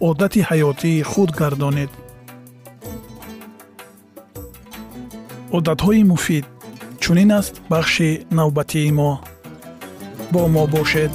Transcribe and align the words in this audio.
одати 0.00 0.40
ҳаётии 0.48 1.02
худ 1.10 1.30
гардонед. 1.40 1.90
Одатҳои 5.56 6.02
муфид 6.10 6.44
чунин 7.02 7.30
аст 7.38 7.54
бахши 7.70 8.10
навбатии 8.38 8.90
мо. 8.98 9.12
Бо 10.32 10.42
мо 10.54 10.64
бошед. 10.74 11.12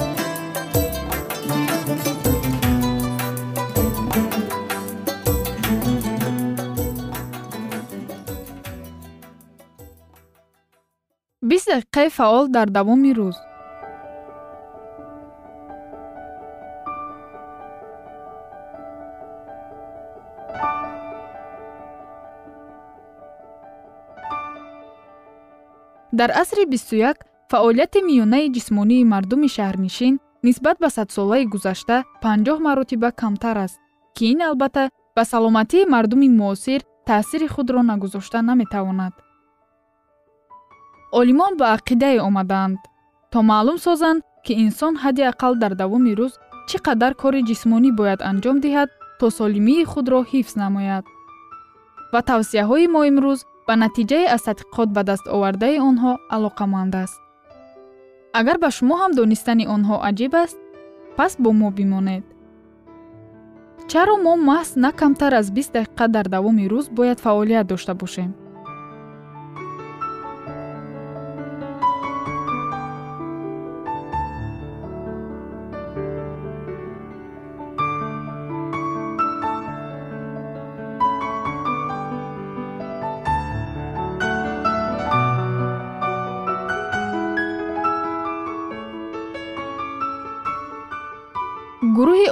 Бист 11.50 11.68
дақиқаи 11.74 12.10
фаъол 12.18 12.46
дар 12.56 12.68
давоми 12.78 13.12
рӯз 13.18 13.38
дар 26.12 26.30
асри 26.42 26.66
бисту 26.66 26.96
як 26.96 27.18
фаъолияти 27.52 28.00
миёнаи 28.10 28.52
ҷисмонии 28.56 29.10
мардуми 29.14 29.50
шаҳрнишин 29.56 30.14
нисбат 30.44 30.78
ба 30.84 30.90
садсолаи 30.98 31.46
гузашта 31.54 31.98
панҷоҳ 32.24 32.60
маротиба 32.68 33.10
камтар 33.22 33.58
аст 33.66 33.80
ки 34.16 34.24
ин 34.34 34.42
албатта 34.50 34.84
ба 35.16 35.24
саломатии 35.32 35.90
мардуми 35.94 36.30
муосир 36.30 36.82
таъсири 37.08 37.48
худро 37.48 37.82
нагузошта 37.84 38.40
наметавонад. 38.50 39.14
Олимон 41.20 41.54
ба 41.60 41.66
ақидае 41.78 42.20
омадаанд 42.28 42.80
то 43.32 43.38
маълум 43.50 43.78
созанд 43.86 44.22
ки 44.46 44.54
инсон 44.66 44.94
ҳадди 45.04 45.24
ақал 45.32 45.54
дар 45.62 45.74
давоми 45.82 46.14
рӯз 46.20 46.34
чӣ 46.70 46.78
қадар 46.88 47.14
кори 47.22 47.42
ҷисмонӣ 47.50 47.90
бояд 48.00 48.22
анҷом 48.30 48.58
диҳад 48.66 48.90
то 49.20 49.26
солимии 49.40 49.90
худро 49.92 50.20
ҳифз 50.32 50.54
намояд. 50.64 51.06
Ва 52.14 52.22
тавсияҳои 52.30 52.88
мо 52.94 53.02
имрӯз 53.12 53.40
ба 53.68 53.74
натиҷае 53.84 54.26
аз 54.36 54.42
тадқиқот 54.48 54.90
ба 54.96 55.02
дастовардаи 55.10 55.78
онҳо 55.90 56.12
алоқаманд 56.36 56.94
аст. 57.04 57.20
Агар 58.40 58.58
ба 58.64 58.70
шумо 58.78 58.96
ҳам 59.02 59.12
донистани 59.20 59.66
онҳо 59.76 59.96
аҷиб 60.10 60.34
аст 60.44 60.58
пас 61.18 61.32
бо 61.44 61.50
мо 61.60 61.70
бимонед. 61.78 62.24
Чаро 63.92 64.16
мо 64.26 64.34
маҳз 64.50 64.70
на 64.84 64.92
камтар 65.00 65.34
аз 65.40 65.48
бист 65.56 65.72
дақиқа 65.78 66.06
дар 66.16 66.26
давоми 66.36 66.70
рӯз 66.74 66.88
бояд 66.98 67.20
фаъолият 67.26 67.68
дошта 67.72 67.94
бошем 68.02 68.32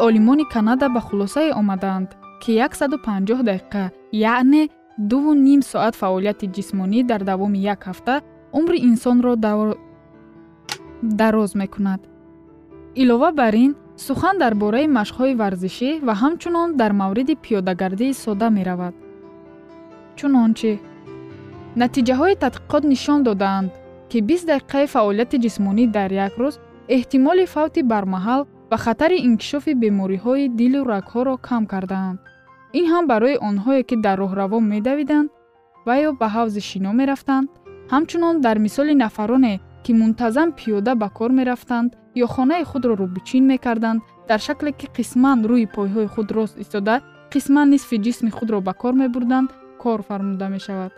олимони 0.07 0.45
канада 0.53 0.89
ба 0.89 1.01
хулосае 1.07 1.51
омаданд 1.61 2.09
ки 2.41 2.51
150 2.57 3.43
дақиқа 3.49 3.83
яъне 4.11 4.69
дуву 4.97 5.33
ним 5.33 5.61
соат 5.61 5.95
фаъолияти 5.95 6.47
ҷисмонӣ 6.55 6.99
дар 7.03 7.21
давоми 7.23 7.59
як 7.73 7.81
ҳафта 7.89 8.21
умри 8.59 8.77
инсонро 8.89 9.35
дароз 11.01 11.55
мекунад. 11.55 12.01
Илова 12.95 13.31
бар 13.31 13.53
ин 13.53 13.75
сухан 13.97 14.37
дар 14.37 14.53
бораи 14.55 14.87
машқҳои 14.99 15.37
варзишӣ 15.41 15.91
ва 16.07 16.13
ҳамчунон 16.21 16.69
дар 16.79 16.91
мавриди 17.01 17.35
пиёдагардии 17.43 18.13
сода 18.23 18.47
меравад. 18.57 18.93
Чунончи 20.17 20.71
натиҷаҳои 21.81 22.39
тадқиқот 22.43 22.83
нишон 22.93 23.19
додаанд 23.23 23.71
ки 24.09 24.17
бист 24.21 24.45
дақиқаи 24.51 24.85
фаъолияти 24.93 25.37
ҷисмонӣ 25.45 25.85
дар 25.97 26.09
як 26.25 26.33
рӯз 26.41 26.55
эҳтимоли 26.95 27.45
фавти 27.53 27.81
бармаҳал 27.91 28.41
ва 28.71 28.77
хатари 28.77 29.17
инкишофи 29.27 29.73
бемориҳои 29.83 30.49
дилу 30.59 30.81
рагҳоро 30.93 31.35
кам 31.47 31.63
кардаанд. 31.73 32.19
ин 32.79 32.85
ҳам 32.91 33.03
барои 33.11 33.41
онҳое 33.49 33.81
ки 33.89 33.95
дар 34.05 34.17
роҳраво 34.23 34.57
медавиданд 34.73 35.29
ва 35.87 35.95
ё 36.07 36.09
ба 36.19 36.27
ҳавзи 36.35 36.61
шино 36.69 36.91
мерафтанд. 36.99 37.47
ҳамчунон 37.93 38.35
дар 38.45 38.57
мисоли 38.65 38.93
нафароне 39.03 39.55
ки 39.83 39.91
мунтазам 40.01 40.49
пиёда 40.57 40.93
ба 41.01 41.07
кор 41.17 41.31
мерафтанд 41.39 41.89
ё 42.23 42.27
хонаи 42.35 42.63
худро 42.71 42.93
рӯбичин 43.01 43.43
мекарданд 43.51 43.99
дар 44.29 44.39
шакле 44.47 44.71
ки 44.79 44.87
қисман 44.97 45.37
рӯи 45.49 45.65
пойҳои 45.75 46.07
худ 46.13 46.27
рост 46.37 46.55
истода 46.63 46.95
қисман 47.33 47.67
нисфи 47.73 47.97
ҷисми 48.05 48.31
худро 48.37 48.57
ба 48.67 48.73
кор 48.81 48.93
мебурданд 49.01 49.49
кор 49.81 49.99
фармуда 50.07 50.47
мешавад 50.55 50.91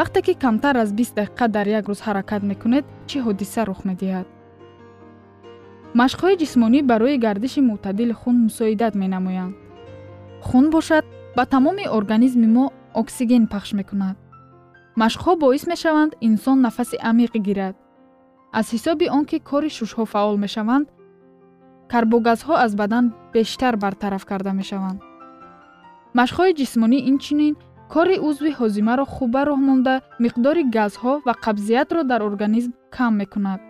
вақте 0.00 0.22
ки 0.22 0.34
камтар 0.34 0.76
аз 0.76 0.92
бист 0.92 1.14
дақиқа 1.16 1.46
дар 1.48 1.66
як 1.78 1.84
рӯз 1.90 2.00
ҳаракат 2.06 2.42
мекунед 2.50 2.84
чӣ 3.08 3.18
ҳодиса 3.26 3.62
рух 3.68 3.80
медиҳад? 3.88 4.26
Машқҳои 6.00 6.38
ҷисмонӣ 6.42 6.80
барои 6.90 7.16
гардиши 7.26 7.60
мӯътадили 7.68 8.14
хун 8.20 8.36
мусоидат 8.46 8.94
менамоянд. 9.02 9.54
Хун 10.46 10.64
бошад 10.74 11.04
ба 11.36 11.44
тамоми 11.52 11.84
организми 11.98 12.48
мо 12.56 12.66
оксиген 13.00 13.44
пахш 13.52 13.70
мекунад. 13.80 14.16
Машқҳо 15.02 15.32
боис 15.44 15.64
мешаванд 15.72 16.12
инсон 16.28 16.58
нафаси 16.66 16.96
амиқ 17.10 17.32
гирад. 17.46 17.74
Аз 18.58 18.66
ҳисоби 18.74 19.06
он 19.16 19.24
ки 19.30 19.38
кори 19.50 19.70
шушҳо 19.78 20.04
фаъол 20.12 20.36
мешаванд 20.44 20.86
карбогазҳо 21.92 22.54
аз 22.64 22.72
бадан 22.80 23.04
бештар 23.34 23.74
бартараф 23.84 24.24
карда 24.30 24.52
мешаванд 24.60 25.00
машқҳои 26.18 26.56
ҷисмонӣ 26.60 26.98
инчунин 27.10 27.54
кори 27.92 28.16
узви 28.28 28.50
ҳозимаро 28.58 29.04
хуб 29.14 29.30
ба 29.34 29.42
роҳ 29.48 29.60
монда 29.68 29.94
миқдори 30.24 30.62
газҳо 30.76 31.12
ва 31.26 31.34
қабзиятро 31.44 32.00
дар 32.10 32.20
организм 32.30 32.72
кам 32.96 33.12
мекунад. 33.20 33.60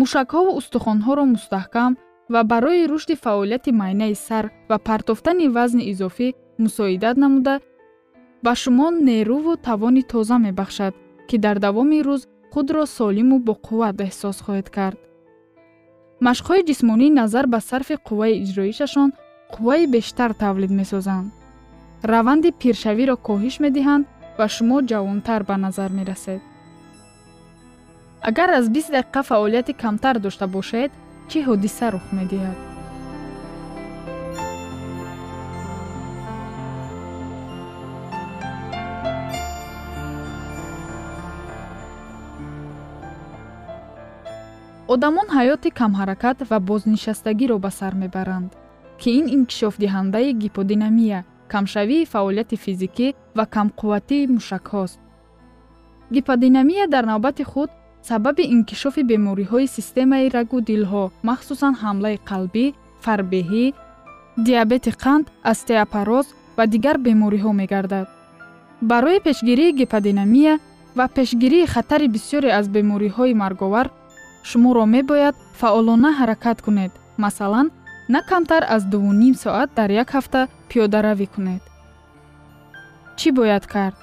Мушакҳо 0.00 0.40
ва 0.46 0.52
устухонҳоро 0.60 1.24
мустаҳкам 1.34 1.92
ва 2.30 2.44
барои 2.44 2.88
рушди 2.88 3.14
фаъолияти 3.14 3.72
майнаи 3.72 4.14
сар 4.14 4.50
ва 4.70 4.78
партофтани 4.78 5.48
вазни 5.48 5.84
изофӣ 5.92 6.28
мусоидат 6.58 7.16
намуда 7.16 7.54
ба 8.44 8.52
шумо 8.62 8.88
нерӯву 9.08 9.52
тавони 9.66 10.02
тоза 10.02 10.36
мебахшад 10.38 10.94
ки 11.28 11.36
дар 11.44 11.56
давоми 11.58 11.98
рӯз 12.06 12.22
худро 12.52 12.84
солиму 12.96 13.36
боқувват 13.48 13.96
эҳсос 14.06 14.36
хоҳед 14.44 14.68
кард. 14.76 14.98
Машқҳои 16.26 16.66
ҷисмонӣ 16.68 17.08
назар 17.20 17.46
ба 17.52 17.60
сарфи 17.70 17.96
қувваи 18.08 18.38
иҷроишашон 18.44 19.10
қувваи 19.54 19.84
бештар 19.94 20.30
тавлид 20.42 20.72
месозанд. 20.80 21.28
Раванди 22.12 22.50
пиршавиро 22.60 23.16
коҳиш 23.28 23.54
медиҳанд 23.64 24.04
ва 24.38 24.46
шумо 24.54 24.76
ҷавонтар 24.90 25.40
ба 25.48 25.56
назар 25.64 25.90
мерасед. 25.98 26.40
Агар 28.28 28.48
аз 28.58 28.66
бист 28.74 28.90
дақиқа 28.96 29.20
фаъолияти 29.30 29.72
камтар 29.82 30.16
дошта 30.24 30.46
бошед 30.56 30.90
чӣ 31.30 31.38
ҳодиса 31.48 31.86
рух 31.94 32.06
медиҳад? 32.18 32.58
Одамон 44.94 45.26
ҳаёти 45.36 45.68
камҳаракат 45.80 46.38
ва 46.50 46.58
бознишастагиро 46.68 47.56
ба 47.64 47.70
сар 47.78 47.94
мебаранд 48.02 48.50
ки 49.00 49.08
ин 49.18 49.26
инкишофдиҳандаи 49.36 50.30
гиподинамия 50.42 51.20
камшавии 51.52 52.08
фаъолияти 52.12 52.56
физикӣ 52.64 53.08
ва 53.36 53.44
камқувватии 53.56 54.30
мушакҳост. 54.36 54.98
Гиподинамия 56.14 56.84
дар 56.94 57.04
навбати 57.12 57.44
худ 57.50 57.70
сабаби 58.08 58.44
инкишофи 58.54 59.02
бемориҳои 59.10 59.72
системаи 59.76 60.26
рагу 60.36 60.58
дилҳо 60.68 61.04
махсусан 61.28 61.74
ҳамлаи 61.82 62.16
қалбӣ 62.28 62.66
фарбеҳӣ 63.04 63.64
диабети 64.46 64.90
қанд 65.02 65.24
остеопароз 65.50 66.26
ва 66.56 66.64
дигар 66.74 66.96
бемориҳо 67.06 67.50
мегардад. 67.60 68.06
Барои 68.90 69.20
пешгирии 69.26 69.76
гиподинамия 69.80 70.54
ва 70.98 71.06
пешгирии 71.16 71.70
хатари 71.74 72.08
бисёре 72.14 72.50
аз 72.58 72.66
бемориҳои 72.76 73.38
марговар 73.42 73.86
шуморо 74.48 74.84
мебояд 74.94 75.36
фаъолона 75.60 76.10
ҳаракат 76.18 76.58
кунед. 76.66 76.92
Масалан 77.24 77.66
на 78.14 78.20
камтар 78.30 78.62
аз 78.74 78.82
дувуним 78.92 79.34
соат 79.44 79.68
дар 79.78 79.90
як 80.02 80.08
ҳафта 80.16 80.40
пиёдаравӣ 80.68 81.26
кунед. 81.34 81.62
Чӣ 83.18 83.28
бояд 83.38 83.64
кард 83.74 83.98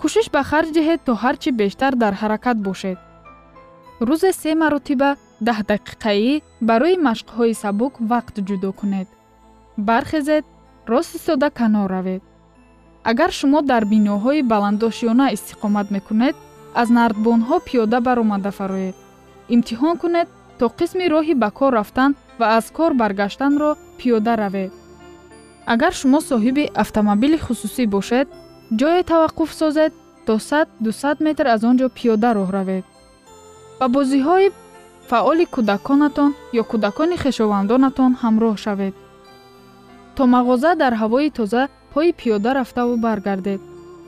кӯшиш 0.00 0.26
ба 0.34 0.42
харҷ 0.50 0.68
диҳед 0.76 1.00
то 1.06 1.12
ҳар 1.22 1.36
чӣ 1.42 1.50
бештар 1.60 1.92
дар 2.02 2.14
ҳаракат 2.20 2.58
бошед. 2.66 2.98
рӯзе 4.08 4.30
се 4.40 4.50
маротиба 4.62 5.10
даҳдақиқаӣ 5.46 6.32
барои 6.68 6.96
машқҳои 7.08 7.58
сабук 7.62 7.94
вақт 8.10 8.34
ҷудо 8.48 8.70
кунед. 8.80 9.08
бархезед 9.88 10.44
рост 10.92 11.12
истода 11.18 11.48
канор 11.58 11.88
равед. 11.96 12.22
агар 13.10 13.30
шумо 13.38 13.60
дар 13.70 13.82
биноҳои 13.92 14.46
баландошёна 14.52 15.26
истиқомат 15.36 15.86
мекунед 15.96 16.36
аз 16.80 16.88
нардбонҳо 16.96 17.56
пиёда 17.66 17.98
баромада 18.06 18.50
фароед. 18.58 18.96
имтиҳон 19.54 19.94
кунед 20.02 20.28
то 20.58 20.64
қисми 20.78 21.06
роҳи 21.14 21.34
ба 21.42 21.48
кор 21.58 21.72
рафтан 21.78 22.10
ва 22.38 22.46
аз 22.58 22.66
кор 22.76 22.92
баргаштанро 23.00 23.70
пиёда 23.98 24.32
равед. 24.42 24.72
агар 25.72 25.92
шумо 26.00 26.18
соҳиби 26.30 26.64
автомобили 26.84 27.38
хусусӣ 27.44 27.84
бошед 27.94 28.28
ҷое 28.70 29.02
таваққуф 29.06 29.50
созед 29.54 29.92
то 30.26 30.34
100-200 30.38 31.22
метр 31.22 31.46
аз 31.46 31.62
он 31.62 31.76
ҷо 31.78 31.88
пиёда 31.96 32.34
роҳ 32.34 32.50
равед. 32.50 32.84
Ба 33.78 33.86
бозиҳои 33.88 34.50
фаъоли 35.08 35.46
кӯдаконатон 35.54 36.30
ё 36.60 36.64
кӯдакони 36.70 37.16
хешовандонатон 37.22 38.12
ҳамроҳ 38.22 38.56
шавед. 38.64 38.94
То 40.16 40.22
мағоза 40.34 40.70
дар 40.82 40.92
ҳавои 41.02 41.30
тоза 41.38 41.62
пои 41.92 42.10
пиёда 42.18 42.50
рафтаву 42.58 42.96
баргардед. 43.06 43.60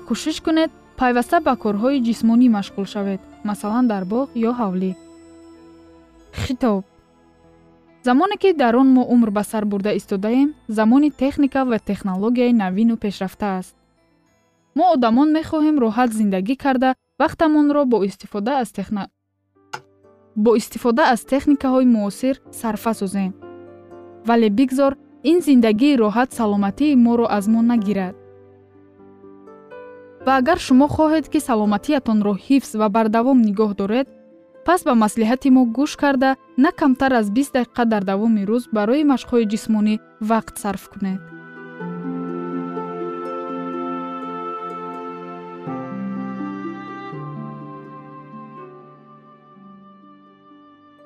Кӯшиш 0.08 0.36
кунед 0.44 0.70
пайваста 0.98 1.38
ба 1.46 1.54
корҳои 1.62 2.02
ҷисмонӣ 2.06 2.46
машғул 2.56 2.86
шавед 2.94 3.20
масалан 3.48 3.86
дар 3.92 4.02
боғ 4.12 4.26
ё 4.48 4.52
ҳавлӣ. 4.60 4.90
Хитоб. 6.42 6.82
Замоне 8.06 8.36
ки 8.42 8.50
дар 8.62 8.74
он 8.76 8.88
мо 8.96 9.02
умр 9.14 9.30
ба 9.30 9.42
сар 9.50 9.64
бурда 9.70 9.92
истодаем 9.98 10.48
замони 10.68 11.10
техника 11.10 11.60
ва 11.64 11.78
технологияи 11.78 12.52
навину 12.62 12.96
пешрафтааст 12.96 13.74
мо 14.76 14.84
одамон 14.94 15.28
мехоҳем 15.38 15.76
роҳат 15.84 16.10
зиндагӣ 16.18 16.56
карда 16.64 16.90
вақтамонро 17.20 17.82
бо 17.92 17.98
истифода 18.08 18.52
аз 18.62 18.70
техна 18.78 19.08
бо 20.44 20.50
истифода 20.60 21.02
аз 21.14 21.20
техникаҳои 21.32 21.86
муосир 21.96 22.34
сарфа 22.60 22.92
созем 22.94 23.32
вале 24.28 24.48
бигзор 24.50 24.92
ин 25.30 25.40
зиндагии 25.40 25.98
роҳат 26.02 26.30
саломатии 26.38 26.96
моро 27.04 27.26
аз 27.38 27.44
мо 27.52 27.60
нагирад. 27.62 28.14
Ва 30.26 30.32
агар 30.40 30.58
шумо 30.66 30.86
хоҳед 30.94 31.26
ки 31.32 31.40
саломатиятонро 31.48 32.34
ҳифз 32.46 32.70
ва 32.80 32.88
бардавом 32.96 33.38
нигоҳ 33.48 33.70
доред 33.80 34.06
пас 34.66 34.80
ба 34.86 34.94
маслиҳати 35.04 35.48
мо 35.56 35.62
гӯш 35.76 35.92
карда 36.02 36.30
на 36.64 36.70
камтар 36.80 37.12
аз 37.20 37.26
бист 37.36 37.52
дақиқа 37.56 37.84
дар 37.92 38.02
давоми 38.10 38.42
рӯз 38.50 38.64
барои 38.76 39.08
машқҳои 39.12 39.48
ҷисмонӣ 39.52 39.94
вақт 40.30 40.54
сарф 40.62 40.84
кунед 40.92 41.37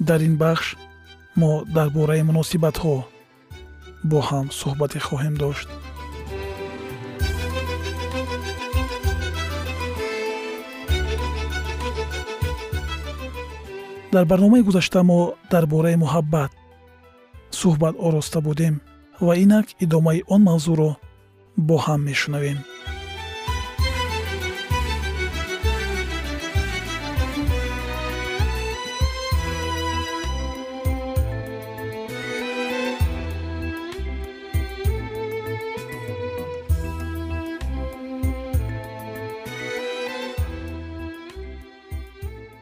дар 0.00 0.20
ин 0.22 0.36
бахш 0.36 0.76
мо 1.40 1.64
дар 1.76 1.88
бораи 1.90 2.22
муносибатҳо 2.22 2.96
бо 4.10 4.18
ҳам 4.28 4.46
суҳбате 4.58 4.98
хоҳем 5.06 5.34
дошт. 5.42 5.68
Дар 14.12 14.24
барномаи 14.30 14.62
гузашта 14.68 15.00
мо 15.10 15.20
дар 15.52 15.64
бораи 15.72 15.96
муҳаббат 16.04 16.50
суҳбат 17.60 17.94
ороста 18.06 18.38
будем 18.48 18.74
ва 19.26 19.32
инак 19.44 19.66
идомаи 19.84 20.20
он 20.34 20.40
мавзӯъро 20.48 20.90
бо 21.66 21.76
ҳам 21.84 22.00
мешунавем. 22.08 22.58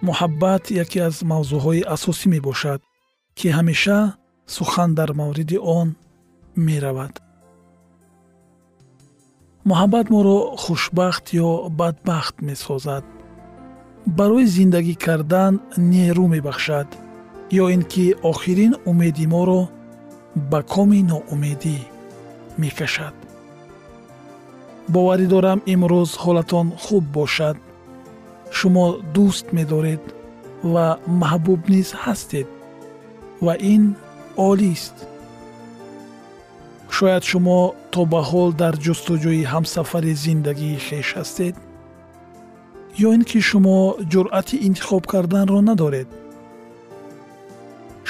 Муҳаббат 0.08 0.62
яке 0.84 0.98
аз 1.08 1.16
мавзӯъҳои 1.30 1.86
асосӣ 1.94 2.26
мебошад 2.34 2.80
ки 3.38 3.46
ҳамеша 3.56 3.98
сухан 4.54 4.90
дар 4.98 5.10
мавриди 5.20 5.58
он 5.78 5.88
меравад. 6.66 7.14
Муҳаббат 9.68 10.06
моро 10.14 10.38
хушбахт 10.62 11.24
ё 11.46 11.50
бадбахт 11.78 12.36
месозад. 12.48 13.04
Барои 14.18 14.46
зиндагӣ 14.56 14.94
кардан 15.04 15.54
нерӯ 15.92 16.24
мебахшад 16.34 16.88
ё 17.62 17.64
ин 17.74 17.82
ки 17.92 18.06
охирин 18.30 18.72
умеди 18.90 19.26
моро 19.34 19.62
ба 20.50 20.60
коми 20.72 21.00
ноумедӣ 21.10 21.78
мекашад. 22.60 23.14
Боварӣ 24.92 25.26
дорам 25.34 25.58
имрӯз 25.72 26.10
ҳолатон 26.22 26.66
хуб 26.82 27.04
бошад 27.18 27.56
шумо 28.50 28.86
дӯст 29.14 29.46
медоред 29.58 30.02
ва 30.72 30.86
маҳбуб 31.20 31.60
низ 31.74 31.88
ҳастед 32.02 32.48
ва 33.44 33.54
ин 33.74 33.84
олист 34.50 34.96
шояд 36.96 37.22
шумо 37.30 37.58
то 37.92 38.00
ба 38.12 38.20
ҳол 38.30 38.50
дар 38.62 38.74
ҷустуҷӯи 38.84 39.42
ҳамсафари 39.52 40.12
зиндагии 40.24 40.82
хеш 40.86 41.08
ҳастед 41.18 41.54
ё 43.06 43.08
ин 43.16 43.22
ки 43.30 43.38
шумо 43.48 43.76
ҷуръати 44.12 44.56
интихоб 44.68 45.04
карданро 45.12 45.60
надоред? 45.70 46.08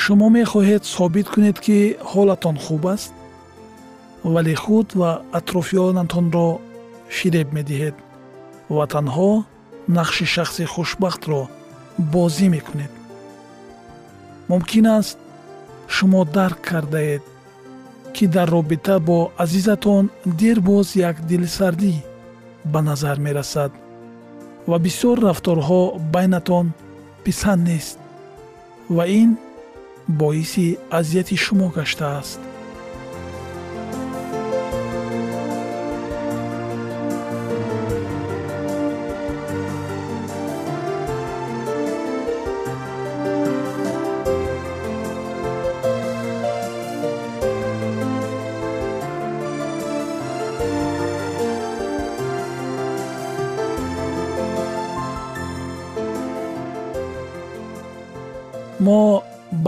Шумо 0.03 0.27
мехоҳед 0.39 0.83
собит 0.97 1.27
кунед 1.35 1.57
ки 1.65 1.79
ҳолатон 2.11 2.57
хуб 2.65 2.85
аст 2.95 3.13
вале 4.33 4.55
худ 4.63 4.89
ва 5.01 5.11
атрофиёнатонро 5.39 6.49
фиреб 7.17 7.49
медиҳед 7.57 7.97
ва 8.77 8.85
танҳо 8.95 9.31
нақши 9.89 10.27
шахси 10.35 10.65
хушбахтро 10.65 11.49
бозӣ 11.99 12.49
мекунед. 12.49 12.93
Мумкин 14.49 14.87
аст 14.99 15.19
шумо 15.89 16.25
дарк 16.25 16.61
кардаед 16.69 17.23
ки 18.15 18.27
дар 18.27 18.49
робита 18.51 18.99
бо 19.01 19.33
азизатон 19.37 20.11
дер 20.25 20.61
боз 20.61 20.97
як 20.97 21.17
дилсардӣ 21.27 21.95
ба 22.65 22.81
назар 22.83 23.19
мерасад 23.19 23.73
ва 24.67 24.79
бисёр 24.79 25.17
рафторҳо 25.29 25.83
байнатон 26.15 26.67
писанд 27.25 27.63
нест 27.69 27.99
ва 28.97 29.05
ин 29.21 29.31
боиси 30.09 30.79
азияти 30.99 31.37
шумо 31.45 31.69
гаштааст 31.77 32.41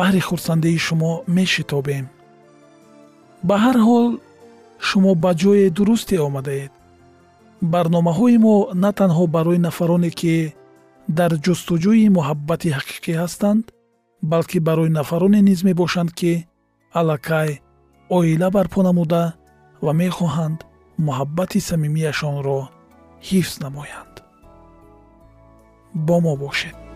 баҳри 0.08 0.28
хурсандии 0.30 0.78
шумо 0.86 1.12
мешитобем. 1.38 2.06
Ба 3.48 3.56
ҳар 3.64 3.76
ҳол 3.86 4.06
шумо 4.88 5.12
ба 5.22 5.30
ҷои 5.40 5.66
дурусте 5.76 6.16
омадаед 6.28 6.72
барномаҳои 7.72 8.36
мо 8.44 8.56
на 8.82 8.90
танҳо 8.98 9.24
барои 9.36 9.64
нафароне 9.66 10.10
ки 10.20 10.34
дар 11.18 11.32
ҷустуҷӯи 11.44 12.14
муҳаббати 12.16 12.68
ҳақиқӣ 12.76 13.12
ҳастанд 13.22 13.64
балки 14.32 14.58
барои 14.68 14.96
нафароне 14.98 15.40
низ 15.48 15.60
мебошанд 15.68 16.10
ки 16.18 16.32
аллакай 16.98 17.50
оила 18.16 18.48
барпо 18.56 18.80
намуда 18.88 19.22
ва 19.84 19.92
мехоҳанд 20.02 20.58
муҳаббати 21.06 21.58
самимияшонро 21.70 22.60
ҳифз 23.28 23.54
намоянд. 23.64 24.14
Бо 26.06 26.16
мо 26.24 26.34
бошед 26.44 26.87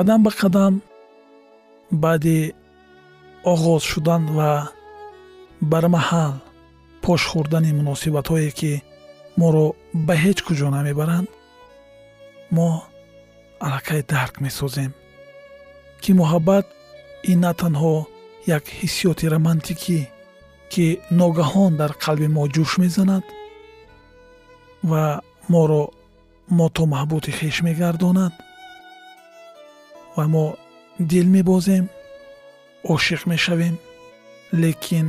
қадам 0.00 0.22
ба 0.24 0.30
қадам 0.32 0.74
баъди 2.02 2.54
оғоз 3.52 3.82
шудан 3.92 4.22
ва 4.36 4.50
бармаҳал 5.72 6.34
пош 7.04 7.20
хӯрдани 7.30 7.70
муносибатҳое 7.78 8.50
ки 8.58 8.72
моро 9.40 9.66
ба 10.06 10.14
ҳеҷ 10.24 10.38
куҷо 10.46 10.68
намебаранд 10.76 11.28
мо 12.56 12.68
аллакай 13.64 14.00
дарк 14.12 14.34
месозем 14.46 14.90
ки 16.02 16.10
муҳаббат 16.20 16.66
ин 17.32 17.38
на 17.44 17.52
танҳо 17.62 17.94
як 18.56 18.64
ҳиссиёти 18.78 19.24
романтикӣ 19.34 20.00
ки 20.72 20.86
ногаҳон 21.20 21.72
дар 21.80 21.92
қалби 22.04 22.28
мо 22.36 22.44
ҷӯш 22.54 22.72
мезанад 22.82 23.24
ва 24.90 25.04
моро 25.52 25.82
мотомаҳбути 26.58 27.30
хеш 27.38 27.56
мегардонад 27.68 28.34
ва 30.16 30.24
мо 30.32 30.46
дил 31.10 31.26
мебозем 31.36 31.84
ошиқ 32.94 33.22
мешавем. 33.32 33.74
Лекин 34.62 35.06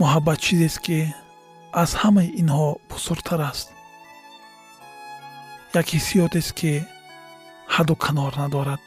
муҳаббат 0.00 0.38
чизест 0.44 0.78
ки 0.84 0.98
аз 1.82 1.90
ҳамаи 2.02 2.34
инҳо 2.40 2.68
бузургтар 2.90 3.40
аст. 3.50 3.68
Як 5.80 5.86
ҳиссиётест 5.94 6.52
ки 6.58 6.72
ҳадду 7.74 7.94
канор 8.04 8.32
надорад. 8.42 8.80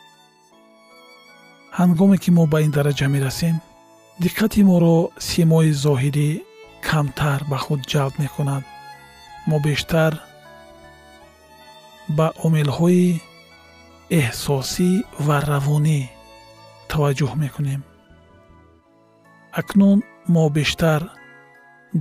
Ҳангоме 1.80 2.18
ки 2.24 2.30
мо 2.38 2.44
ба 2.52 2.58
ин 2.66 2.72
дараҷа 2.78 3.08
мерасем 3.16 3.56
диққати 4.24 4.62
моро 4.70 4.96
симои 5.30 5.72
зоҳирӣ 5.84 6.30
камтар 6.88 7.40
ба 7.52 7.58
худ 7.64 7.82
ҷалб 7.92 8.14
мекунад. 8.24 8.64
Мо 9.50 9.58
бештар 9.68 10.12
ба 12.18 12.28
омилҳои 12.46 13.06
эҳсосӣ 14.18 14.92
ва 15.26 15.38
равонӣ 15.50 16.02
таваҷҷӯҳ 16.90 17.34
мекунем. 17.44 17.82
Акнун 19.60 20.00
мо 20.34 20.46
бештар 20.58 21.02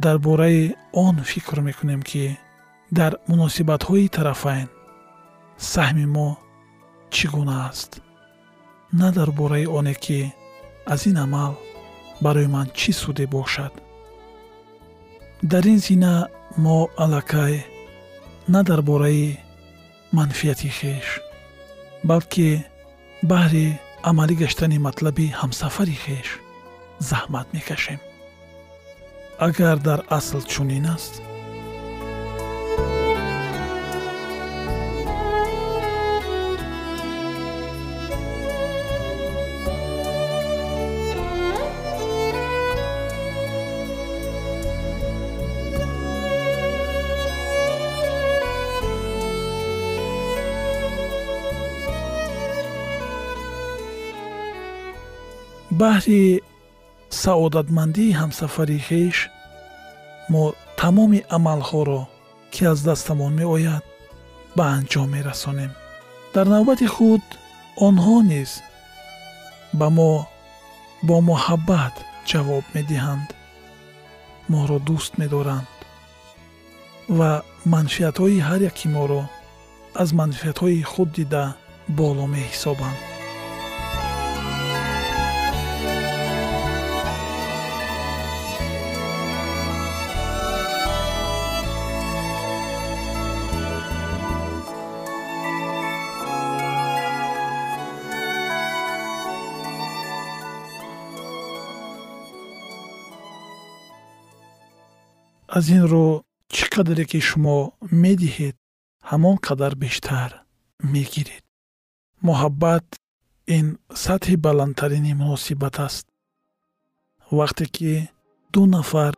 дар 0.05 0.17
бораи 0.27 0.63
он 1.05 1.17
фикр 1.31 1.59
мекунем 1.69 2.03
ки 2.11 2.25
дар 2.99 3.13
муносибатҳои 3.31 4.13
тарафайн 4.17 4.69
саҳми 5.73 6.07
мо 6.17 6.29
чӣ 7.15 7.27
гуна 7.35 7.57
аст. 7.69 7.91
На 9.01 9.09
дар 9.17 9.31
бораи 9.39 9.67
оне 9.79 9.95
ки 10.05 10.21
аз 10.93 11.03
ин 11.11 11.17
амал 11.25 11.53
барои 12.25 12.49
ман 12.55 12.69
чӣ 12.79 12.91
суде 13.01 13.27
бошад. 13.35 13.73
Дар 15.51 15.65
ин 15.73 15.79
зина 15.87 16.15
мо 16.65 16.79
аллакай 17.03 17.55
на 18.53 18.61
дар 18.69 18.81
бораи 18.91 19.39
манфиати 20.17 20.71
хеш 20.79 21.09
بەڵکێ 22.07 22.53
بارێ 23.31 23.69
ئەمالی 24.05 24.41
گەشتنی 24.43 24.83
مەطلبی 24.87 25.35
هەمسەفەری 25.41 26.01
خێش 26.05 26.31
زەحمات 27.09 27.49
میکەشێم 27.55 28.01
ئەگەر 29.43 29.77
دەر 29.87 30.01
ئاسڵ 30.11 30.43
چوونی 30.53 30.81
نست؟ 30.87 31.15
Баҳри 55.81 56.23
саодатмандии 57.23 58.17
ҳамсафари 58.21 58.79
хеш 58.89 59.17
мо 60.33 60.45
тамоми 60.81 61.21
амалҳоро 61.37 62.03
ки 62.53 62.63
аз 62.73 62.79
дастамон 62.89 63.33
меояд 63.41 63.85
ба 64.57 64.65
анҷом 64.77 65.09
мерасонем. 65.17 65.73
Дар 66.35 66.47
навбати 66.55 66.87
худ 66.95 67.25
онҳо 67.87 68.17
низ 68.33 68.51
ба 69.79 69.87
мо 69.97 70.13
бо 71.09 71.17
муҳаббат 71.31 71.95
ҷавоб 72.31 72.65
медиҳанд. 72.77 73.29
Моро 74.53 74.79
дӯст 74.89 75.13
медоранд. 75.21 75.71
Ва 77.19 77.31
манфиатҳои 77.73 78.39
ҳар 78.49 78.61
яки 78.71 78.87
моро 78.97 79.23
аз 80.03 80.09
манфиатҳои 80.21 80.89
худ 80.93 81.09
дида 81.19 81.45
боло 81.99 82.25
меҳисобанд 82.35 83.18
аз 105.59 105.67
ин 105.77 105.85
рӯ 105.93 106.07
чӣ 106.55 106.65
қадре 106.75 107.05
ки 107.11 107.21
шумо 107.29 107.57
медиҳед 108.03 108.57
ҳамон 109.11 109.37
қадар 109.47 109.73
бештар 109.85 110.31
мегиред? 110.93 111.45
Муҳаббат 112.27 112.87
ин 113.57 113.67
сатҳи 114.05 114.37
баландтарини 114.47 115.13
муносибат 115.21 115.77
аст. 115.87 116.07
Вақте 117.39 117.65
ки 117.75 117.93
ду 118.53 118.63
нафар 118.75 119.13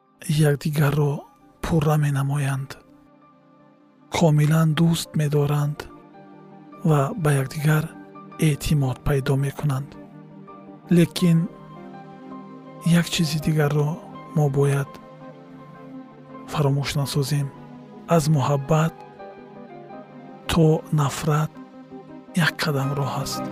якдигарро 0.50 1.12
пурра 1.64 1.96
менамоянд 2.04 2.70
комилан 4.16 4.68
дӯст 4.78 5.08
медоранд 5.20 5.78
ва 6.88 7.00
ба 7.22 7.30
якдигар 7.42 7.84
эътимод 8.48 8.98
пайдо 9.06 9.34
мекунанд. 9.44 9.90
Лекин 10.96 11.38
як 13.00 13.06
чизи 13.14 13.38
дигарро 13.46 13.88
мо 14.36 14.46
бояд 14.58 14.90
фаромӯш 16.52 16.90
насозем 17.00 17.48
аз 18.16 18.24
муҳаббат 18.36 18.94
то 20.50 20.64
нафрат 21.00 21.50
як 22.46 22.52
қадам 22.62 22.90
роҳ 22.98 23.12
аст 23.22 23.42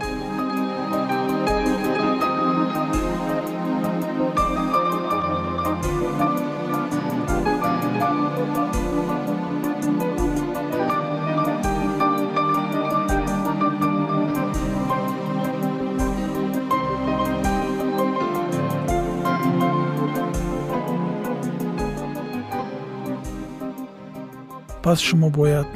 пас 24.89 25.01
шумо 25.09 25.29
бояд 25.39 25.69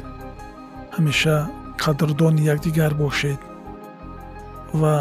ҳамеша 0.95 1.37
қадрдони 1.83 2.41
якдигар 2.53 2.91
бошед 3.03 3.39
ва 4.81 4.95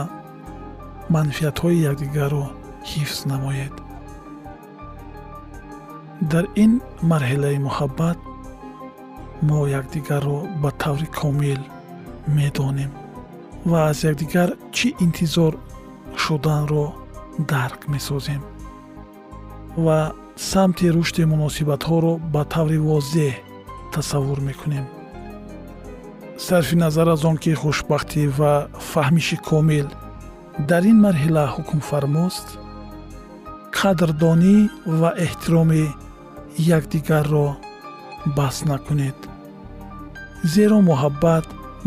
манфиатҳои 1.14 1.84
якдигарро 1.90 2.44
ҳифз 2.90 3.18
намоед. 3.32 3.74
Дар 6.32 6.44
ин 6.64 6.72
марҳилаи 7.10 7.58
муҳаббат 7.66 8.18
мо 9.48 9.60
якдигарро 9.80 10.38
ба 10.62 10.70
таври 10.82 11.08
комил 11.20 11.60
медонем 12.36 12.92
ва 13.70 13.78
аз 13.90 13.98
якдигар 14.10 14.48
чӣ 14.76 14.88
интизор 15.06 15.52
шуданро 16.22 16.86
дарк 17.52 17.80
месозем 17.94 18.42
ва 19.84 19.98
самти 20.50 20.86
рушди 20.96 21.22
муносибатҳоро 21.32 22.12
ба 22.34 22.42
таври 22.54 22.78
возеҳ 22.90 23.36
тасаввур 23.94 24.40
мекунем. 24.48 24.86
Сарфи 26.46 26.76
назар 26.84 27.08
аз 27.14 27.24
он 27.24 27.36
ки 27.42 27.52
хушбахтӣ 27.62 28.22
ва 28.38 28.52
фаҳмиши 28.90 29.36
комил 29.48 29.88
дар 30.68 30.82
ин 30.90 30.98
марҳила 31.06 31.44
ҳукмфармост 31.54 32.46
қадрдонӣ 33.78 34.56
ва 35.00 35.10
эҳтироми 35.26 35.84
якдигарро 36.76 37.48
баҳс 38.36 38.58
накунед. 38.70 39.18
Зеро 40.52 40.78
муҳаббат 40.90 41.46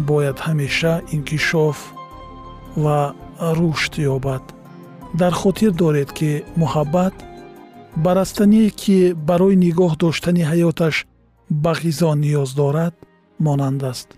бояд 0.09 0.37
ҳамеша 0.45 0.93
инкишоф 1.15 1.77
ва 2.83 2.99
рушд 3.57 3.93
ёбад. 4.15 4.43
Дар 5.21 5.33
хотир 5.41 5.71
доред 5.83 6.09
ки 6.17 6.31
муҳаббат 6.61 7.15
ба 8.03 8.11
растание 8.19 8.69
ки 8.81 8.97
барои 9.29 9.55
нигоҳ 9.65 9.91
доштани 10.03 10.43
ҳаёташ 10.51 10.95
ба 11.49 11.73
ғизо 11.73 12.15
ниёз 12.15 12.55
дорад 12.55 12.95
монанд 13.39 13.83
аст. 13.83 14.09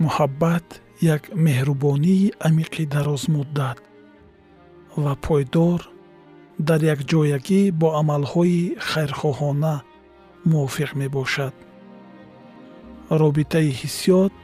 Муҳаббат 0.00 0.66
як 1.00 1.22
меҳрубонии 1.34 2.32
амиқи 2.48 2.86
дарозмуддат 2.94 3.78
ва 4.96 5.14
пойдор 5.26 5.80
дар 6.68 6.80
якҷоягӣ 6.94 7.62
бо 7.80 7.88
амалҳои 8.00 8.76
хайрхоҳона 8.88 9.74
мувофиқ 10.50 10.90
мебошад. 11.00 11.54
Робитаи 13.22 13.70
ҳиссиёт 13.80 14.34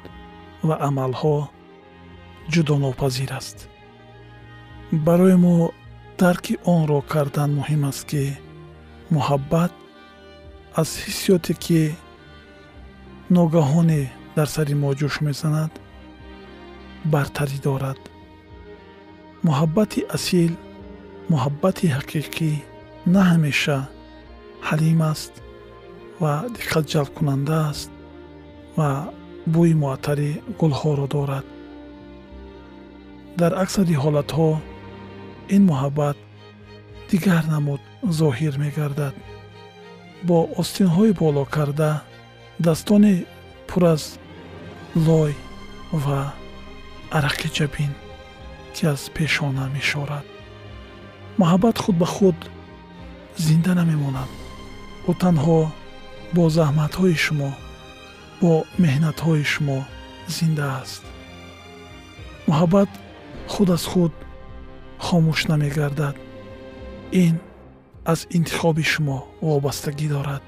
ва 0.68 0.76
амалҳо 0.88 1.36
ҷудонопазир 2.52 3.30
аст. 3.38 3.58
Барои 5.06 5.36
мо 5.44 5.56
дарки 6.20 6.54
онро 6.74 7.00
кардан 7.12 7.50
муҳим 7.58 7.82
аст 7.90 8.04
ки 8.10 8.24
муҳаббат 9.14 9.72
аз 10.80 10.90
ҳиссиёте 11.04 11.52
ки 11.64 11.80
ногаҳоне 13.36 14.02
дар 14.36 14.48
сари 14.54 14.74
мо 14.82 14.90
ҷӯш 14.98 15.14
мезанад 15.26 15.72
бартарӣ 17.12 17.58
дорад. 17.66 18.00
Муҳаббати 19.46 20.00
асил 20.16 20.52
муҳаббати 21.32 21.86
ҳақиқӣ 21.96 22.50
на 23.14 23.22
ҳамеша 23.30 23.78
ҳалим 24.68 25.00
аст 25.12 25.32
ва 26.22 26.32
диққатҷалбкунанда 26.56 27.56
аст 27.70 27.90
ва 28.78 28.90
бӯи 29.54 29.74
муаттари 29.82 30.30
гулҳоро 30.60 31.06
дорад. 31.16 31.46
Дар 33.40 33.52
аксари 33.62 33.94
ҳолатҳо 34.04 34.50
ин 35.54 35.62
муҳаббат 35.70 36.16
дигар 37.10 37.42
намуд 37.54 37.82
зоҳир 38.18 38.54
мегардад 38.64 39.16
бо 40.22 40.48
остинҳои 40.60 41.12
боло 41.12 41.44
карда 41.44 42.02
дастони 42.66 43.26
пур 43.68 43.82
аз 43.94 44.18
лой 45.06 45.34
ва 46.04 46.20
арақи 47.16 47.48
ҷабин 47.56 47.92
ки 48.74 48.82
аз 48.92 49.02
пешона 49.14 49.64
мешорад. 49.76 50.26
Муҳаббат 51.40 51.76
худ 51.82 51.96
ба 52.02 52.06
худ 52.14 52.38
зинда 53.44 53.72
намемонад. 53.80 54.30
Ӯ 55.10 55.12
танҳо 55.22 55.60
бо 56.34 56.42
заҳматҳои 56.56 57.16
шумо 57.24 57.50
бо 58.40 58.52
меҳнатҳои 58.82 59.44
шумо 59.52 59.78
зинда 60.36 60.66
аст. 60.82 61.02
Муҳаббат 62.48 62.90
худ 63.52 63.68
аз 63.76 63.84
худ 63.90 64.12
хомӯш 65.06 65.40
намегардад. 65.50 66.16
Ин 67.24 67.34
аз 68.12 68.20
интихоби 68.36 68.84
шумо 68.92 69.18
вобастагӣ 69.46 70.08
дорад. 70.14 70.44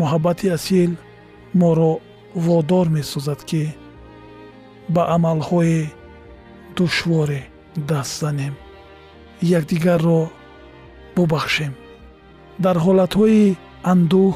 Муҳаббати 0.00 0.46
асил 0.56 0.92
моро 1.60 1.92
водор 2.46 2.86
месозад 2.96 3.40
ки 3.48 3.62
ба 4.94 5.02
амалҳои 5.16 5.80
душворе 6.76 7.42
даст 7.88 8.14
занем. 8.20 8.54
Якдигарро 9.58 10.20
бубахшем. 11.16 11.72
Дар 12.64 12.76
ҳолатҳои 12.84 13.56
андӯҳ 13.92 14.34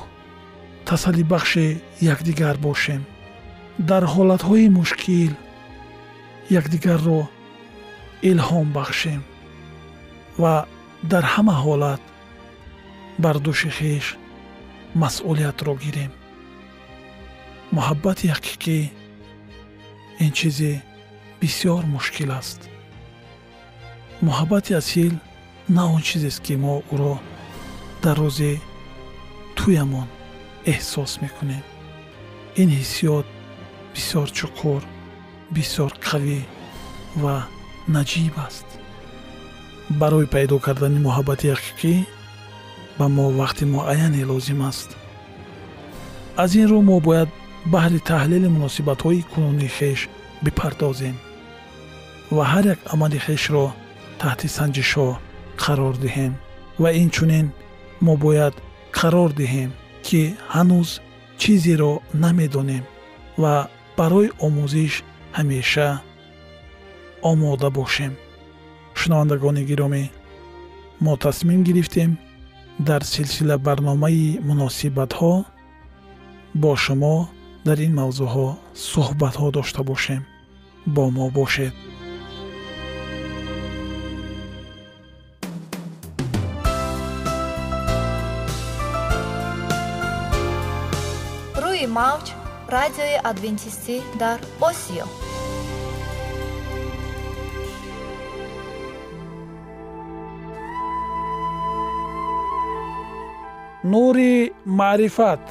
тасаллибахши 0.89 1.67
якдигар 2.13 2.57
бошем. 2.67 3.03
Дар 3.91 4.05
ҳолатҳои 4.15 4.67
мушкил 4.79 5.33
якдигарро 6.61 7.21
илҳом 8.31 8.69
бахшем. 8.79 9.21
Ва 10.43 10.55
дар 11.03 11.25
ҳама 11.33 11.55
ҳолат 11.65 12.03
бар 13.23 13.37
дӯши 13.45 13.71
хеш 13.79 14.07
масъулиятро 15.03 15.75
гирем. 15.85 16.13
Муҳаббати 17.77 18.27
ҳақиқӣ 18.35 18.79
ин 20.25 20.33
чизе 20.39 20.73
бисёр 21.41 21.83
мушкил 21.95 22.31
аст. 22.41 22.61
Муҳаббати 24.27 24.73
асил 24.81 25.15
на 25.77 25.83
он 25.95 26.03
чизест 26.09 26.41
ки 26.45 26.55
мо 26.65 26.75
ӯро 26.95 27.15
дар 28.03 28.17
рӯзи 28.23 28.55
туямон 29.57 30.09
эҳсос 30.73 31.13
мекунем. 31.23 31.65
Ин 32.61 32.69
ҳиссиёт 32.79 33.27
бисёр 33.95 34.29
чуқур 34.39 34.83
бисёр 35.55 35.93
қавӣ 36.07 36.41
ва 37.23 37.37
наҷиб 37.95 38.35
аст 38.47 38.68
барои 39.90 40.27
пайдо 40.35 40.59
кардани 40.66 40.98
муҳаббати 41.07 41.46
ҳақиқӣ 41.55 41.94
ба 42.98 43.07
мо 43.16 43.27
вақти 43.40 43.64
муайяне 43.74 44.22
лозим 44.31 44.61
аст. 44.70 44.88
Аз 46.42 46.51
ин 46.61 46.66
рӯ 46.70 46.79
мо 46.88 46.96
бояд 47.07 47.31
баҳри 47.72 48.01
таҳлили 48.11 48.48
муносибатҳои 48.57 49.27
кунунии 49.33 49.74
хеш 49.77 50.01
бипардозем 50.44 51.16
ва 52.37 52.44
ҳар 52.53 52.64
як 52.74 52.81
амали 52.92 53.18
хешро 53.27 53.66
таҳти 54.20 54.48
санҷишҳо 54.57 55.09
қарор 55.62 55.94
диҳем. 56.05 56.33
Ва 56.83 56.90
инчунин 57.03 57.46
мо 58.07 58.14
бояд 58.24 58.55
қарор 58.98 59.31
диҳем 59.40 59.70
ки 60.07 60.20
ҳанӯз 60.55 60.88
чизеро 61.40 61.92
намедонем 62.22 62.85
ва 63.42 63.55
барои 63.98 64.29
омӯзиш 64.46 64.94
ҳамеша 65.38 65.88
омода 67.31 67.68
бошем 67.79 68.12
шунавандагони 69.01 69.63
гиромӣ. 69.71 70.05
Мо 71.05 71.13
тасмим 71.25 71.61
гирифтем 71.69 72.11
дар 72.89 73.03
силсила 73.13 73.57
барномаи 73.67 74.39
муносибатҳо. 74.49 75.35
Бо 76.63 76.71
шумо 76.85 77.17
дар 77.67 77.79
ин 77.87 77.93
мавзӯъҳо 78.01 78.49
суҳбатҳо 78.91 79.47
дошта 79.57 79.83
бошем. 79.91 80.23
Бо 80.95 81.05
мо 81.17 81.27
бошед. 81.39 81.75
Рӯи 91.63 91.87
мавҷ 91.99 92.27
радиои 92.77 93.17
адвентистӣ 93.31 93.97
дар 94.23 94.39
осиё 94.69 95.07
нури 103.90 104.35
маърифат. 104.79 105.44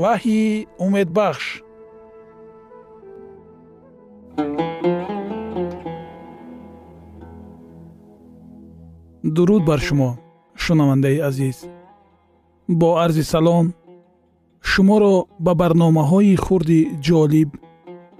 Ваҳйи 0.00 0.66
умедбахш. 0.84 1.46
Дуруд 9.34 9.62
бар 9.68 9.80
шумо 9.86 10.10
шунавандаи 10.62 11.18
азиз. 11.28 11.58
Бо 12.80 12.88
арзи 13.04 13.24
салом 13.32 13.66
шуморо 14.70 15.14
ба 15.44 15.52
барномаҳои 15.60 16.36
хурди 16.44 16.80
ҷолиб 17.06 17.50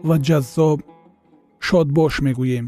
ва 0.09 0.17
ҷаззоб 0.27 0.79
шодбош 1.67 2.15
мегӯем 2.27 2.67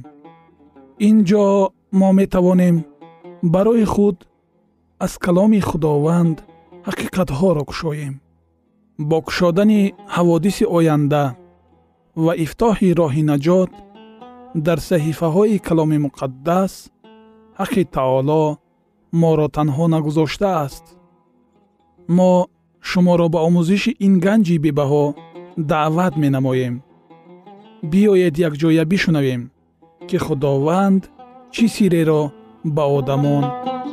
ин 0.99 1.25
ҷо 1.25 1.71
мо 1.93 2.13
метавонем 2.13 2.85
барои 3.43 3.85
худ 3.85 4.17
аз 5.05 5.13
каломи 5.19 5.61
худованд 5.61 6.39
ҳақиқатҳоро 6.87 7.65
кушоем. 7.71 8.15
Бо 8.99 9.17
кушодани 9.27 9.95
ҳаводиси 10.15 10.65
оянда 10.77 11.25
ва 12.25 12.33
ифтоҳи 12.45 12.95
роҳи 13.01 13.23
наҷот 13.31 13.71
дар 14.67 14.79
саҳифаҳои 14.91 15.63
каломи 15.69 15.99
муқаддас 16.07 16.73
ҳаққи 17.61 17.83
таоло 17.97 18.43
моро 19.23 19.49
танҳо 19.57 19.85
нагузоштааст 19.95 20.85
мо 22.17 22.33
шуморо 22.91 23.27
ба 23.35 23.39
омӯзиши 23.49 23.93
ин 24.07 24.15
ганҷи 24.25 24.57
бебаҳо 24.65 25.05
даъват 25.71 26.15
менамоем. 26.23 26.75
Биёед 27.91 28.35
якҷоя 28.49 28.85
бишунавем 28.93 29.43
ки 30.09 30.17
худованд 30.25 31.03
чӣ 31.55 31.65
сирреро 31.75 32.23
ба 32.75 32.85
одамон 32.99 33.45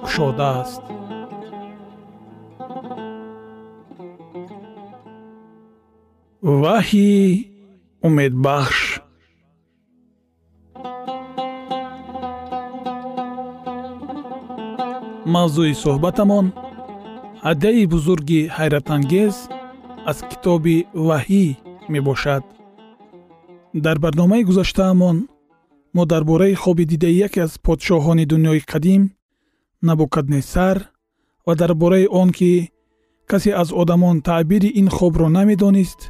кушодааст. 0.04 0.84
Ваҳйи 6.62 7.16
умедбахш. 8.08 8.80
Мавзӯи 15.34 15.74
суҳбатамон 15.84 16.46
ҳадияи 17.46 17.84
бузурги 17.94 18.42
ҳайратангез 18.58 19.36
аз 20.10 20.18
китоби 20.30 20.78
ваҳӣ 21.08 21.46
мебошад. 21.94 22.44
Дар 23.86 23.98
барномаи 24.04 24.44
гузаштаамон 24.50 25.18
мо 25.94 26.06
дар 26.06 26.24
бораи 26.24 26.54
хобе 26.54 26.86
дидаи 26.86 27.16
яке 27.28 27.40
аз 27.42 27.54
подшоҳони 27.66 28.26
дунёи 28.32 28.62
қадим 28.72 29.02
набукаднесар 29.82 30.78
ва 31.46 31.56
дар 31.56 31.72
бораи 31.82 32.08
он 32.22 32.30
ки 32.38 32.72
касе 33.30 33.52
аз 33.62 33.70
одамон 33.82 34.22
таъбири 34.22 34.70
ин 34.82 34.88
хобро 34.90 35.28
намедонист 35.30 36.02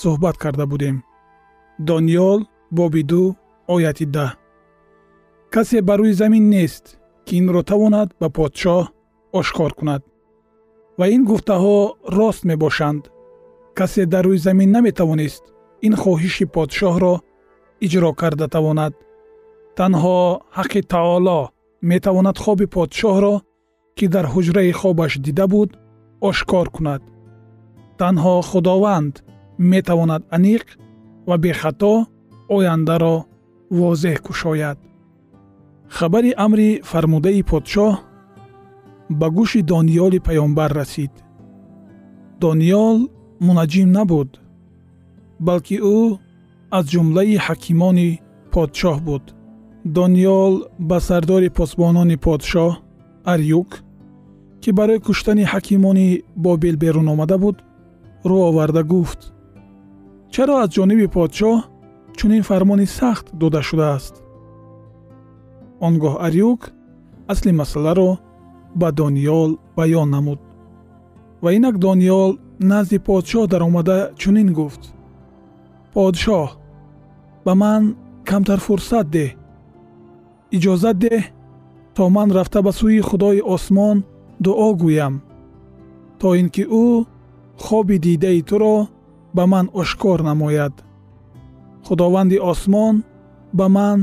суҳбат 0.00 0.36
карда 0.42 0.66
будем. 0.66 0.96
Дониёл 1.78 2.40
боби 2.70 3.02
ду 3.10 3.22
ояти 3.74 4.06
даҳ. 4.16 4.30
Касе 5.54 5.78
ба 5.88 5.94
рӯи 5.98 6.12
замин 6.20 6.44
нест 6.54 6.84
ки 7.26 7.32
инро 7.40 7.62
тавонад 7.70 8.08
ба 8.20 8.28
подшоҳ 8.36 8.82
ошкор 9.38 9.72
кунад. 9.78 10.02
Ва 10.98 11.06
ин 11.14 11.22
гуфтаҳо 11.30 11.76
рост 12.16 12.42
мебошанд. 12.50 13.02
Касе 13.78 14.02
дар 14.12 14.24
рӯи 14.26 14.38
замин 14.46 14.70
наметавонист 14.76 15.44
ин 15.86 15.94
хоҳиши 16.02 16.44
подшоҳро 16.54 17.14
иҷро 17.84 18.10
карда 18.20 18.46
тавонад 18.54 18.94
танҳо 19.78 20.18
ҳаққи 20.56 20.80
таоло 20.94 21.40
метавонад 21.90 22.36
хоби 22.44 22.66
подшоҳро 22.76 23.34
ки 23.96 24.04
дар 24.14 24.26
ҳуҷраи 24.32 24.72
хобаш 24.80 25.12
дида 25.24 25.46
буд 25.52 25.70
ошкор 26.28 26.66
кунад. 26.76 27.02
танҳо 28.00 28.34
худованд 28.50 29.14
метавонад 29.72 30.22
аниқ 30.36 30.64
ва 31.28 31.36
бехато 31.44 31.94
ояндаро 32.56 33.16
возеҳ 33.78 34.16
кушояд. 34.26 34.78
Хабари 35.96 36.32
амри 36.46 36.68
фармудаи 36.90 37.42
подшоҳ 37.50 37.94
ба 39.20 39.26
гӯши 39.36 39.60
дониёли 39.72 40.18
паёнбар 40.26 40.70
расид. 40.80 41.12
Дониёл 42.42 42.98
мунаҷим 43.46 43.88
набуд 43.96 44.30
балки 45.46 45.76
ӯ 45.96 45.98
аз 46.76 46.84
ҷумлаи 46.92 47.36
ҳакимони 47.46 48.10
подшоҳ 48.52 48.96
буд 49.08 49.24
дониёл 49.84 50.68
ба 50.78 50.98
сардори 51.00 51.48
посбонони 51.48 52.16
подшоҳ 52.16 52.70
арюк 53.24 53.70
ки 54.62 54.70
барои 54.72 54.98
куштани 54.98 55.44
ҳакимони 55.52 56.22
бобил 56.36 56.76
берун 56.76 57.08
омада 57.08 57.36
буд 57.38 57.56
рӯ 58.24 58.38
оварда 58.48 58.82
гуфт 58.82 59.20
чаро 60.32 60.54
аз 60.62 60.68
ҷониби 60.76 61.06
подшоҳ 61.16 61.56
чунин 62.16 62.42
фармони 62.48 62.86
сахт 62.86 63.26
дода 63.40 63.60
шудааст? 63.68 64.14
Он 65.86 65.94
гоҳ 66.02 66.14
арюк 66.26 66.60
асли 67.32 67.52
масъаларо 67.52 68.10
ба 68.80 68.88
дониёл 69.00 69.50
баён 69.76 70.08
намуд 70.14 70.40
ва 71.42 71.50
инак 71.56 71.76
дониёл 71.78 72.30
назди 72.58 72.98
подшоҳ 73.08 73.44
даромада 73.52 73.98
чунин 74.20 74.48
гуфт 74.58 74.82
подшоҳ 75.94 76.48
ба 77.44 77.52
ман 77.62 77.82
камтар 78.28 78.60
фурсат 78.66 79.06
деҳ 79.16 79.30
иҷозат 80.56 80.96
деҳ 81.04 81.22
то 81.94 82.02
ман 82.16 82.28
рафта 82.36 82.60
ба 82.66 82.72
сӯи 82.78 83.00
худои 83.08 83.40
осмон 83.54 83.96
дуо 84.44 84.68
гӯям 84.82 85.14
то 86.20 86.28
ин 86.40 86.48
ки 86.54 86.64
ӯ 86.84 86.86
хоби 87.64 87.96
дидаи 88.04 88.40
туро 88.48 88.76
ба 89.36 89.44
ман 89.52 89.66
ошкор 89.80 90.18
намояд. 90.28 90.74
Худованди 91.86 92.38
осмон 92.50 92.94
ба 93.58 93.66
ман 93.76 93.98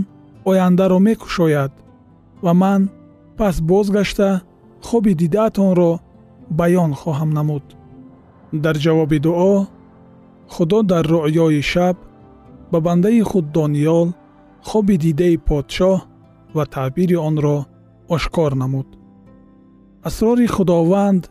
ояндаро 0.49 0.99
мекушояд 0.99 1.71
ва 2.45 2.53
ман 2.53 2.81
пас 3.37 3.55
бозгашта 3.69 4.29
хоби 4.87 5.13
дидаатонро 5.21 5.91
баён 6.59 6.91
хоҳам 7.01 7.29
намуд. 7.37 7.65
Дар 8.63 8.75
ҷавоби 8.83 9.19
дуо 9.25 9.67
худо 10.53 10.79
дар 10.91 11.05
руъёи 11.13 11.61
шаб 11.71 11.97
ба 12.71 12.79
бандаи 12.85 13.21
худ 13.29 13.45
дониёл 13.57 14.07
хоби 14.69 14.95
дидаи 15.03 15.37
подшоҳ 15.47 15.97
ва 16.55 16.65
таъбири 16.65 17.17
онро 17.27 17.57
ошкор 18.15 18.51
намуд. 18.61 18.89
Асрори 20.07 20.47
худованд 20.47 21.23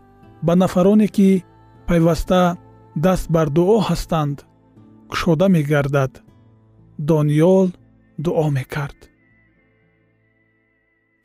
ба 0.46 0.52
нафароне 0.56 1.08
ки 1.16 1.44
пайваста 1.86 2.42
даст 3.04 3.26
бар 3.34 3.48
дуо 3.56 3.76
ҳастанд 3.88 4.36
кушода 5.10 5.46
мегардад 5.48 6.12
дониёл 6.98 7.66
дуо 8.24 8.46
мекард. 8.56 9.00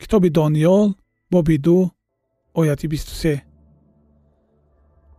Китоби 0.00 0.30
дониёл 0.38 0.86
боби 1.32 1.56
ду 1.58 1.78
ояти 2.54 2.86
бисту 2.92 3.14
се 3.22 3.34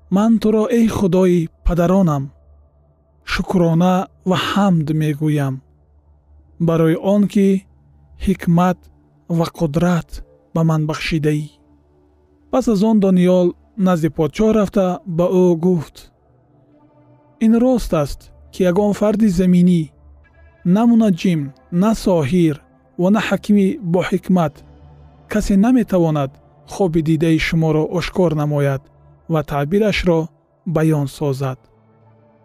ман 0.10 0.40
туро 0.40 0.64
эй 0.78 0.88
худои 0.88 1.50
падаронам 1.66 2.24
шукрона 3.32 3.94
ва 4.30 4.38
ҳамд 4.50 4.88
мегӯям. 5.02 5.56
Барои 6.68 6.96
он 7.14 7.28
ки 7.34 7.48
ҳикмат 8.26 8.78
ва 9.38 9.46
қудрат 9.60 10.10
ба 10.54 10.62
ман 10.70 10.82
бахшидаӣ. 10.90 11.46
Пас 12.52 12.66
аз 12.74 12.82
он 12.90 12.98
дониёл 13.06 13.48
назди 13.88 14.10
подшоҳ 14.18 14.50
рафта 14.58 14.86
ба 15.18 15.26
ӯ 15.44 15.46
гуфт 15.66 15.98
ин 17.46 17.54
рост 17.64 17.92
аст 18.04 18.20
ки 18.54 18.60
ягон 18.72 18.94
фарди 19.00 19.30
заминӣ 19.40 19.82
на 20.76 20.82
мунаҷҷим 20.90 21.42
на 21.82 21.92
соҳир 22.06 22.56
ва 23.02 23.10
на 23.16 23.22
ҳакими 23.28 23.68
боҳикмат 23.94 24.54
касе 25.32 25.54
наметавонад 25.66 26.32
хоби 26.74 27.02
дидаи 27.10 27.40
шуморо 27.48 27.84
ошкор 27.98 28.32
намояд 28.42 28.82
ва 29.34 29.42
таъбирашро 29.52 30.20
баён 30.76 31.08
созад 31.18 31.60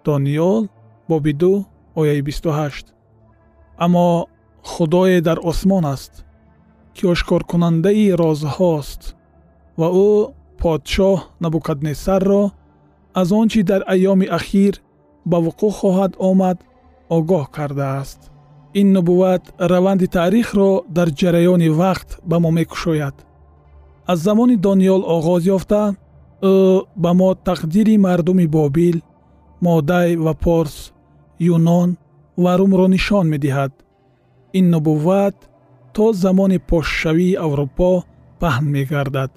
дониёл 0.04 0.62
боби 1.08 1.32
ду 1.40 1.52
ояи 2.00 2.20
бисту 2.28 2.50
ҳашт 2.58 2.86
аммо 3.84 4.06
худое 4.70 5.20
дар 5.20 5.38
осмон 5.50 5.84
аст 5.94 6.12
ки 6.94 7.06
ошкоркунандаи 7.12 8.06
розҳост 8.22 9.02
ва 9.80 9.88
ӯ 10.08 10.12
подшоҳ 10.60 11.18
набукаднесарро 11.42 12.42
аз 13.20 13.28
он 13.32 13.48
чи 13.52 13.60
дар 13.70 13.82
айёми 13.94 14.26
ахир 14.38 14.74
ба 15.30 15.36
вуқӯъ 15.44 15.70
хоҳад 15.78 16.12
омад 16.30 16.58
огоҳ 17.16 17.44
кардааст. 17.56 18.20
Ин 18.80 18.86
нубувват 18.96 19.44
раванди 19.72 20.06
таърихро 20.16 20.70
дар 20.96 21.08
ҷараёни 21.20 21.68
вақт 21.80 22.10
ба 22.30 22.36
мо 22.42 22.50
мекушояд. 22.58 23.16
Аз 24.10 24.18
замони 24.26 24.56
дониёл 24.66 25.02
оғоз 25.16 25.42
ёфта 25.56 25.82
ӯ 26.52 26.54
ба 27.02 27.10
мо 27.18 27.30
тақдири 27.48 27.96
мардуми 28.06 28.46
бобил 28.56 28.96
модай 29.66 30.08
ва 30.24 30.34
порс 30.44 30.76
юнон 31.54 31.90
ва 32.42 32.52
румро 32.58 32.86
нишон 32.94 33.26
медиҳад 33.34 33.72
ин 34.58 34.70
нубувват 34.70 35.36
то 35.94 36.12
замони 36.12 36.58
пошшавии 36.58 37.34
аврупо 37.34 38.04
паҳн 38.40 38.66
мегардад. 38.74 39.32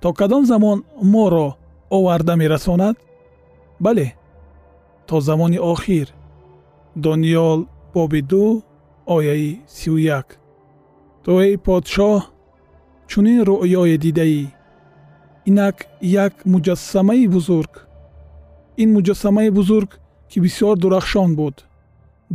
То 0.00 0.12
кадом 0.12 0.44
замон 0.46 0.84
моро 1.12 1.56
оварда 1.90 2.36
мерасонад? 2.36 2.96
Бале 3.80 4.14
то 5.06 5.20
замони 5.20 5.58
охир 5.58 6.08
дониёл 6.94 7.68
боби 7.94 8.20
ду 8.20 8.62
ояи 9.06 9.60
сию 9.68 9.96
як 9.96 10.38
ту 11.24 11.30
эй 11.40 11.56
подшоҳ 11.66 12.22
чунин 13.10 13.40
руъёе 13.48 13.96
дидаӣ 14.04 14.42
инак 15.48 15.76
як 16.00 16.34
муҷассамаи 16.52 17.26
бузург. 17.34 17.72
Ин 18.82 18.88
муҷассамаи 18.96 19.50
бузург 19.50 19.90
ки 20.30 20.38
бисёр 20.44 20.76
дурахшон 20.78 21.30
буд 21.38 21.56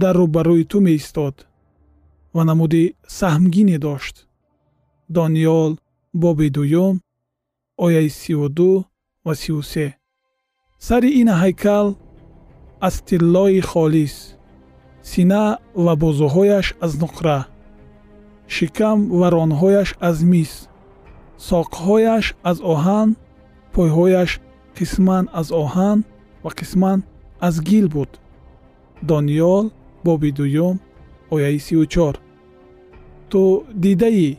дар 0.01 0.15
рӯбарӯи 0.21 0.63
ту 0.71 0.79
меистод 0.79 1.35
ва 2.35 2.43
намуди 2.49 2.83
саҳмгине 3.17 3.77
дошт 3.85 4.15
дониёл 5.17 5.71
боби 6.13 6.49
дуюм 6.49 6.95
ояи 7.85 8.09
сию 8.09 8.49
ду 8.57 8.85
ва 9.25 9.33
сию 9.35 9.61
се. 9.71 9.87
Сари 10.87 11.09
ин 11.21 11.29
ҳайкал 11.41 11.87
аз 12.87 12.95
тиллои 13.07 13.61
холис 13.71 14.15
сина 15.11 15.43
ва 15.83 15.93
бозуҳояш 16.01 16.67
аз 16.85 16.93
нуқра 17.01 17.39
шикам 18.55 18.99
ва 19.19 19.27
ронҳояш 19.35 19.89
аз 20.09 20.17
мис 20.31 20.51
соқҳояш 21.49 22.25
аз 22.49 22.57
оҳан 22.73 23.09
пойҳояш 23.73 24.31
қисман 24.77 25.23
аз 25.39 25.47
оҳан 25.63 25.97
ва 26.43 26.49
қисман 26.59 26.99
аз 27.47 27.55
гил 27.67 27.87
буд. 27.95 28.11
Дониёл 29.09 29.65
боби 30.05 30.31
дуюм 30.39 30.75
ояи 31.33 31.59
сию 31.65 31.85
чор 31.93 32.15
ту 33.29 33.41
дидаӣ 33.83 34.29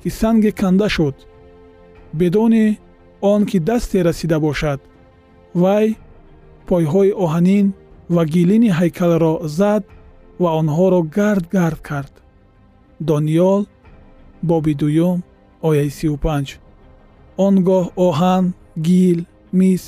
ки 0.00 0.08
санге 0.20 0.50
канда 0.60 0.88
шуд 0.96 1.16
бидуни 2.18 2.78
он 3.20 3.40
ки 3.50 3.58
дасте 3.68 3.98
расида 4.08 4.38
бошад 4.46 4.80
вай 5.62 5.86
пойҳои 6.68 7.16
оҳанин 7.24 7.66
ва 8.14 8.22
гилини 8.34 8.70
ҳайкалро 8.78 9.34
зад 9.58 9.82
ва 10.42 10.50
онҳоро 10.60 11.00
гард 11.16 11.44
гард 11.56 11.80
кард. 11.88 12.12
Дониёл 13.08 13.62
боби 14.48 14.74
дуюм 14.80 15.18
ояи 15.68 15.90
сию 15.98 16.16
панҷ 16.24 16.48
он 17.46 17.54
гоҳ 17.68 17.84
оҳан 18.08 18.44
гил 18.86 19.18
мис 19.60 19.84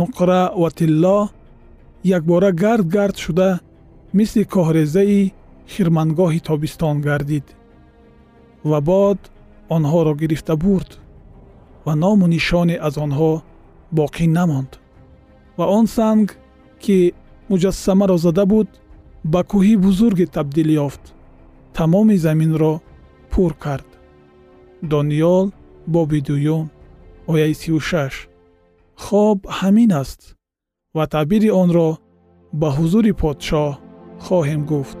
нуқра 0.00 0.42
ва 0.60 0.68
тилло 0.78 1.20
якбора 2.16 2.50
гард 2.62 2.86
гард 2.96 3.16
шуда 3.24 3.50
мисли 4.18 4.42
коҳрезаи 4.54 5.22
хирмангоҳи 5.72 6.40
тобистон 6.48 6.96
гардид 7.06 7.46
ва 8.70 8.78
бод 8.90 9.20
онҳоро 9.76 10.12
гирифта 10.20 10.54
бурд 10.64 10.90
ва 11.86 11.92
ному 12.02 12.26
нишоне 12.34 12.76
аз 12.86 12.94
онҳо 13.04 13.32
боқӣ 13.98 14.26
намонд. 14.38 14.70
ва 15.58 15.64
он 15.78 15.86
санг 15.96 16.26
ки 16.82 16.98
муҷассамаро 17.50 18.16
зада 18.24 18.44
буд 18.52 18.68
ба 19.32 19.40
кӯҳи 19.50 19.74
бузурге 19.84 20.26
табдил 20.36 20.68
ёфт 20.86 21.04
тамоми 21.76 22.16
заминро 22.24 22.74
пур 23.32 23.52
кард. 23.64 23.88
дониёл 24.92 25.46
боби 25.94 26.20
дуюм 26.28 26.64
ояи 27.32 27.54
сию 27.60 27.80
шаш 27.90 28.14
хоб 29.04 29.38
ҳамин 29.58 29.90
аст 30.02 30.20
ва 30.96 31.04
таъбири 31.14 31.50
онро 31.62 31.88
ба 32.60 32.68
ҳузури 32.76 33.12
подшоҳ 33.22 33.70
хоҳем 34.26 34.62
гуфт 34.72 35.00